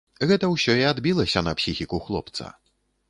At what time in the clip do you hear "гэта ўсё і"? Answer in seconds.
0.29-0.87